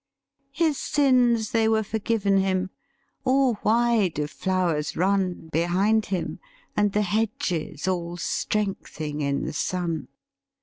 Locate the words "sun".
9.53-10.07